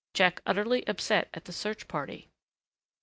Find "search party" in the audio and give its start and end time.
1.53-2.31